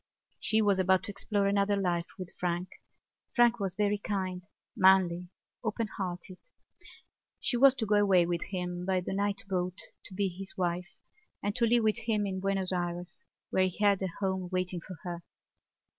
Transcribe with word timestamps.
She 0.39 0.63
was 0.63 0.79
about 0.79 1.03
to 1.03 1.11
explore 1.11 1.45
another 1.45 1.75
life 1.75 2.07
with 2.17 2.33
Frank. 2.39 2.69
Frank 3.35 3.59
was 3.59 3.75
very 3.75 3.99
kind, 3.99 4.43
manly, 4.75 5.29
open 5.63 5.85
hearted. 5.95 6.39
She 7.39 7.55
was 7.55 7.75
to 7.75 7.85
go 7.85 7.97
away 7.97 8.25
with 8.25 8.45
him 8.45 8.83
by 8.83 9.01
the 9.01 9.13
night 9.13 9.43
boat 9.47 9.77
to 10.05 10.15
be 10.15 10.27
his 10.27 10.57
wife 10.57 10.97
and 11.43 11.55
to 11.55 11.67
live 11.67 11.83
with 11.83 11.99
him 11.99 12.25
in 12.25 12.39
Buenos 12.39 12.71
Ayres 12.71 13.21
where 13.51 13.67
he 13.67 13.77
had 13.77 14.01
a 14.01 14.07
home 14.19 14.49
waiting 14.51 14.81
for 14.81 14.95
her. 15.03 15.21